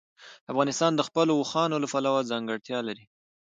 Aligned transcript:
افغانستان 0.51 0.91
د 0.95 1.01
خپلو 1.07 1.31
اوښانو 1.39 1.81
له 1.83 1.87
پلوه 1.93 2.27
ځانګړتیا 2.31 2.79
لري. 2.87 3.05